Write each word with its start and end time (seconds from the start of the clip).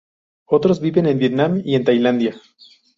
Otros 0.47 0.81
viven 0.81 1.05
en 1.05 1.19
Vietnam 1.19 1.61
y 1.63 1.75
en 1.75 1.83
Tailandia. 1.83 2.41